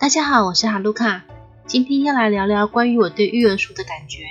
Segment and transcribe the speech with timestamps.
[0.00, 1.22] 大家好，我是哈鲁卡，
[1.66, 4.22] 今天要来聊聊关于我对育儿书的感觉，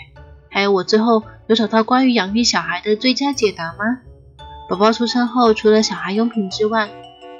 [0.49, 3.99] 还有我最后有找到关于养育小孩的最佳解答吗？
[4.69, 6.89] 宝宝出生后，除了小孩用品之外，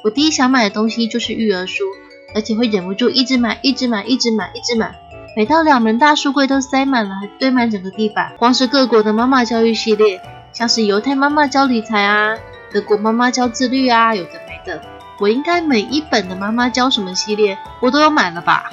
[0.04, 1.86] 我第一想买的东西就是育儿书，
[2.36, 4.94] 而且会忍不住一直买，一直买，一直买，一直买，
[5.38, 8.36] 买到两门大书柜都塞满了，还堆满整个地板。
[8.38, 10.22] 光是各国的妈妈教育系列，
[10.52, 12.38] 像是犹太妈妈教理财啊，
[12.74, 14.97] 德国妈妈教自律啊，有的没的。
[15.20, 18.70] 我应该每一本的妈妈教什么系列，我都有买了吧？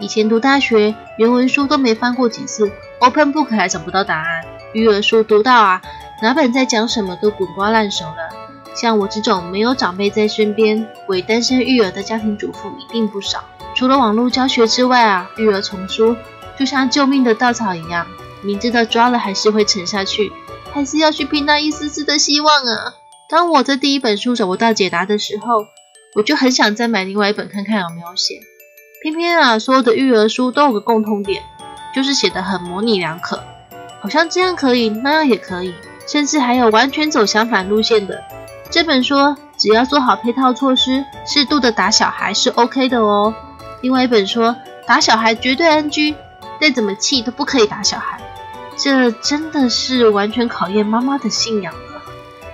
[0.00, 4.44] 以前读大学，原文书都没翻过几次，Open Book 还找不到答案。
[4.72, 5.82] 育儿书读到啊，
[6.20, 8.28] 哪本在讲什么都滚瓜烂熟了。
[8.74, 13.44] 像我这种没有长辈在身边，为单身育儿的家庭主妇一定不少。
[13.76, 16.16] 除了网络教学之外啊，育儿丛书
[16.58, 18.04] 就像救命的稻草一样，
[18.42, 20.32] 明知道抓了还是会沉下去，
[20.72, 22.94] 还是要去拼那一丝丝的希望啊。
[23.28, 25.66] 当我在第一本书找不到解答的时候，
[26.14, 28.40] 我就很想再买另外一本看看有没有写，
[29.02, 31.42] 偏偏啊，所有的育儿书都有个共通点，
[31.94, 33.42] 就是写的很模棱两可，
[34.00, 35.74] 好像这样可以，那样也可以，
[36.06, 38.22] 甚至还有完全走相反路线的。
[38.70, 43.34] 这本说只要做好配套措施，适度的打小孩是 OK 的哦。
[43.80, 46.14] 另外一本说打小孩绝对 NG，
[46.60, 48.20] 再怎么气都不可以打小孩。
[48.76, 52.02] 这真的是完全考验妈妈的信仰了。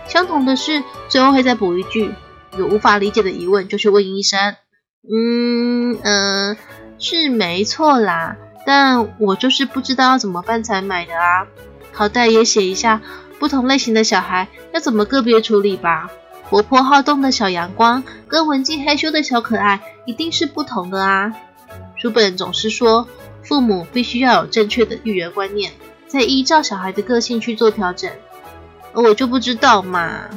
[0.08, 2.14] 相同的是，最后会再补一句。
[2.56, 4.56] 有无法理解的疑问，就去问医生。
[5.02, 6.56] 嗯嗯，
[6.98, 11.46] 是没错啦，但我就是不知道要怎么办才买的啊。
[11.92, 13.00] 好歹也写一下
[13.38, 16.10] 不同类型的小孩要怎么个别处理吧。
[16.44, 21.32] 活泼好动的小阳光跟文静害羞的小可爱一定是不同的啊。
[21.96, 23.08] 书本总是说，
[23.42, 25.72] 父母必须要有正确的育儿观念，
[26.08, 28.10] 再依照小孩的个性去做调整。
[28.92, 30.28] 我就不知道嘛。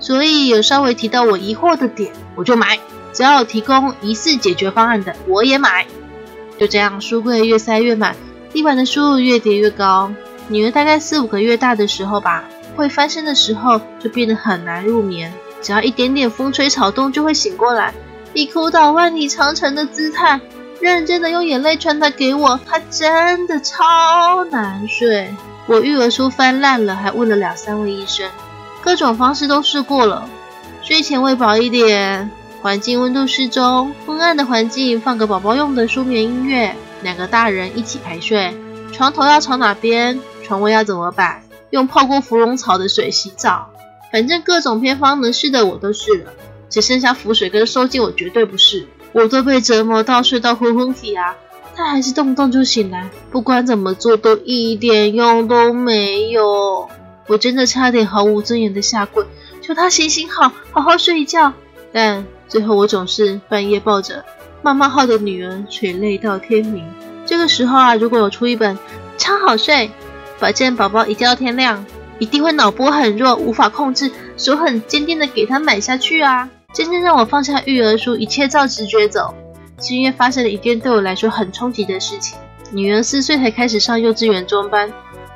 [0.00, 2.78] 所以有稍微提到我疑惑的点，我就买；
[3.12, 5.86] 只要有提供疑似解决方案的，我也买。
[6.58, 8.16] 就这样，书柜越塞越满，
[8.52, 10.12] 地板的书越叠越高。
[10.48, 15.32] 女儿大概四五个月大的时候吧，会翻身的时候就变得很难入眠，
[15.62, 17.94] 只要一点点风吹草动就会醒过来，
[18.32, 20.40] 以哭倒万里长城的姿态，
[20.80, 25.32] 认真的用眼泪传达给我，她真的超难睡。
[25.66, 28.28] 我育儿书翻烂了，还问了两三位医生。
[28.82, 30.28] 各种方式都试过了，
[30.82, 32.30] 睡前喂饱一点，
[32.62, 38.56] 环境温度适中，昏暗的环境放个宝宝用的舒眠音乐，两个大人一起陪睡，
[38.92, 43.68] 床头要朝哪边，床位要怎么摆，用泡过芙蓉草的水洗澡，
[44.10, 46.32] 反正各种偏方能试的我都试了，
[46.68, 51.36] 只剩下浮水跟收精我绝对不试，我都被折磨到睡到昏昏体啊，
[51.76, 56.88] 他还是动不动就醒来，不管怎么做都一点用都没有。
[57.30, 59.24] 我真的差点毫无尊严的下跪，
[59.62, 61.52] 求他行行好，好好睡一觉。
[61.92, 64.24] 但最后我总是半夜抱着
[64.62, 66.84] 妈妈号的女儿垂泪到天明。
[67.24, 68.76] 这个时候啊，如果有出一本
[69.16, 69.92] 超好睡，
[70.40, 71.86] 保证宝宝一觉到天亮，
[72.18, 76.50] 一定会脑波很弱，无法控制，手很坚定的给他买下去啊！
[76.74, 79.32] 真正让我放下育儿书，一切照直觉走，
[79.80, 82.36] 是因为发生了一件对我来说很冲击的事情。
[82.72, 84.92] 女儿四岁才开始上幼稚园中班。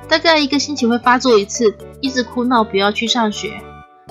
[0.09, 3.61] 大概一个星期会发作一次，一直哭闹，不要去上学。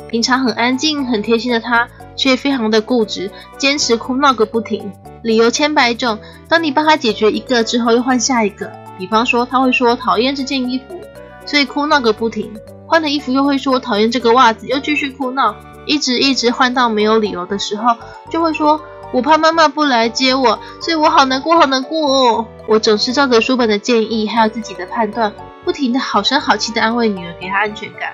[0.10, 4.92] 平常很安静、很贴心的他，却非常的固执，坚持哭闹个不停，
[5.24, 6.20] 理由千百种。
[6.48, 8.72] 当你帮他解决一个之后，又换下一个。
[8.98, 11.00] 比方说，他会说讨厌这件衣服，
[11.46, 12.48] 所以哭闹个不停；
[12.86, 15.56] 换了衣服又会说讨厌这个袜子，又继续哭闹，
[15.88, 17.96] 一直一直换到没有理由的时候，
[18.30, 18.80] 就会说
[19.12, 22.46] 我怕妈妈不来接我，所以我好难过，好难过哦。
[22.68, 25.34] 我总是照着书本的建议，还有自己的判断。
[25.66, 28.14] 不停的好声好气的安慰女儿，给她安全感，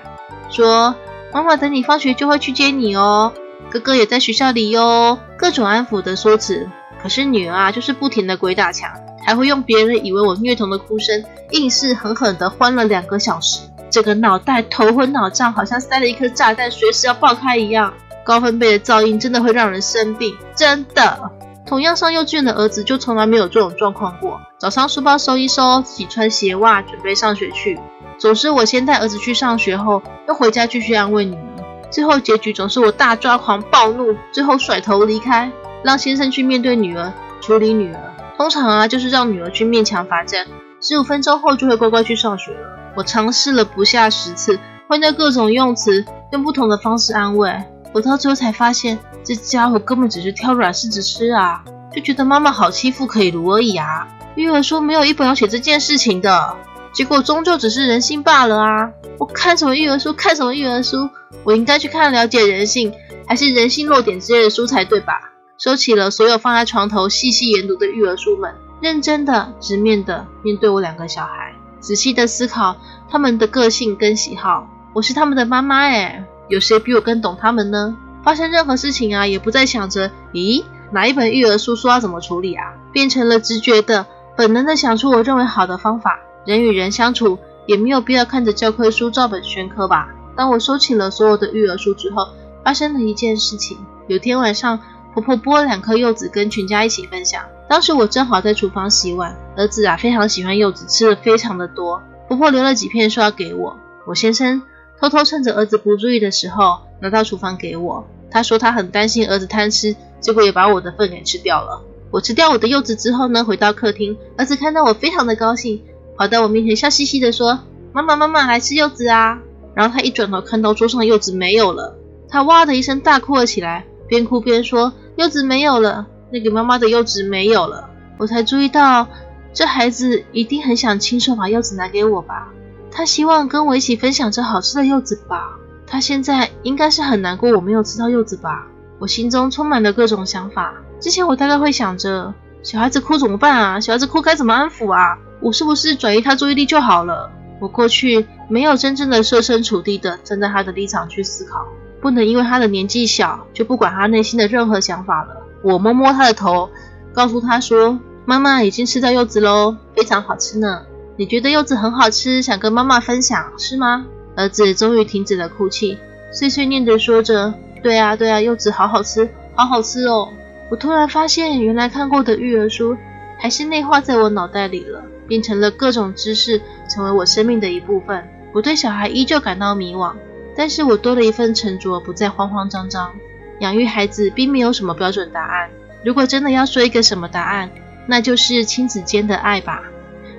[0.50, 0.94] 说
[1.32, 3.32] 妈妈等你放学就会去接你哦，
[3.70, 6.68] 哥哥也在学校里哟，各种安抚的说辞。
[7.02, 8.90] 可是女儿啊，就是不停的鬼打墙，
[9.24, 13.60] 还会用别人以为我虐童的哭声，硬是狠狠的欢了两个小时，
[13.90, 17.94] 整个脑袋头昏脑胀，好像塞了一颗炸弹，随时要爆开一样。
[18.22, 21.30] 高分贝的噪音真的会让人生病，真的。
[21.70, 24.40] 同样上幼稚园的儿子就从来没有这种状况过。
[24.58, 27.78] 早上书包收一收，自己穿鞋袜准备上学去。
[28.18, 31.88] 总是我先带儿子去上学后，又回家继续安慰女儿。
[31.88, 35.52] 最后结局总是我大抓狂暴怒，最后甩头离开，
[35.84, 38.00] 让先生去面对女儿，处理女儿。
[38.36, 40.48] 通常啊，就是让女儿去面墙罚站，
[40.80, 42.92] 十五分钟后就会乖乖去上学了。
[42.96, 44.58] 我尝试了不下十次，
[44.88, 47.62] 换掉各种用词，用不同的方式安慰。
[47.92, 48.98] 我到最后才发现。
[49.22, 51.62] 这家伙根本只是挑软柿子吃啊！
[51.94, 54.08] 就觉得妈妈好欺负，可以撸而已啊。
[54.34, 56.56] 育儿书没有一本要写这件事情的，
[56.92, 58.90] 结果终究只是人性罢了啊！
[59.18, 61.10] 我看什么育儿书，看什么育儿书，
[61.44, 62.92] 我应该去看了解人性，
[63.26, 65.20] 还是人性弱点之类的书才对吧？
[65.58, 72.78] 收起了所有放在床头细细研读的育儿书们，认真的、直面的面对我两个小孩，仔细的思考
[73.10, 74.66] 他们的个性跟喜好。
[74.94, 77.96] 我是他们的妈妈诶，有谁比我更懂他们呢？
[78.22, 84.04] 发生任何事情啊，也不再想着，咦，哪一本育儿书说要怎么处理啊，变成了直觉的、
[84.36, 86.20] 本能的想出我认为好的方法。
[86.44, 90.08] 人与人相处，也没有必要看着教科书照本宣科吧。
[90.36, 92.28] 当我收起了所有的育儿书之后，
[92.62, 93.78] 发生了一件事情。
[94.08, 94.78] 有天晚上。
[95.12, 97.42] 婆婆剥了两颗柚子，跟全家一起分享。
[97.68, 102.00] 当时我正好在厨房洗碗，儿子啊非常喜欢柚子，吃的非常的多。
[102.28, 103.76] 婆婆留了几片说要给我。
[104.06, 104.62] 我先生
[105.00, 108.06] 偷偷趁着儿子不注意的时候拿到厨房给我。
[108.30, 111.82] 他说他很担心儿子贪吃，结果也把我的份给吃掉了。
[112.10, 115.82] 我吃掉我的柚子之后呢，回到客厅，儿子看到我非常的高兴，
[116.16, 117.60] 跑到我面前笑嘻嘻的说
[117.92, 119.40] ：“妈妈妈妈来吃柚子啊！”
[119.74, 121.96] 然后他一转头看到桌上的柚子没有了，
[122.28, 123.86] 他哇的一声大哭了起来。
[124.06, 127.88] 边哭边说：“柚子没有了，那个妈妈的柚子没有了。”
[128.18, 129.08] 我才注意到，
[129.52, 132.52] 这孩子一定很想亲手把柚子拿给我吧？
[132.90, 135.56] 他希望跟我一起分享这好吃的柚子吧？
[135.86, 138.66] 他现在应该是很难过我没有吃到柚子吧？
[138.98, 140.74] 我心中充满了各种想法。
[141.00, 143.80] 之前我大概会想着，小孩子哭怎么办啊？
[143.80, 145.16] 小孩子哭该怎么安抚啊？
[145.40, 147.30] 我是不是转移他注意力就好了？
[147.60, 151.66] 我过去没有真正的设身处地的站在他的立场去思考。
[152.00, 155.36] 不能因为他的年纪小就不管他内心的任何想法了。
[155.62, 156.70] 我摸摸他的头，
[157.12, 160.82] 告诉他说：“妈妈已经吃到柚子喽，非常好吃呢。
[161.20, 165.98] 你觉得柚子很好吃，想跟妈妈分享是吗？”儿子终于停止了哭泣，
[166.32, 167.52] 碎碎念地说着
[167.84, 170.30] ：“对啊，对啊，柚子好好吃，好好吃哦。”
[170.72, 172.96] 我突然发现，原来看过的育儿书
[173.38, 176.58] 还是内化在我脑袋里了，变成了各种知识，
[176.88, 178.26] 成为我生命的一部分。
[178.54, 180.14] 我对小孩依旧感到迷惘。
[180.56, 183.12] 但是我多了一份沉着，不再慌慌张张。
[183.58, 185.68] 养育孩子并没有什么标准答案。
[186.02, 187.70] 如果真的要说一个什么答案，
[188.06, 189.82] 那就是亲子间的爱吧。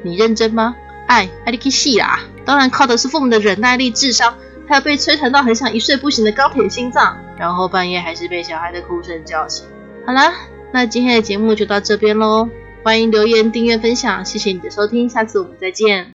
[0.03, 0.75] 你认真吗？
[1.07, 2.21] 爱，爱你去死啦！
[2.45, 4.36] 当然靠的是父母的忍耐力、智商，
[4.68, 9.65] 还有被摧残到很想一睡不醒的钢铁心脏，然后半夜还是被小孩的哭声叫醒。
[10.06, 10.33] 好啦，
[10.71, 12.50] 那今天的节目就到这边喽。
[12.83, 16.07] 欢迎留言、订阅、分享，谢谢你的收听，下次我们再见。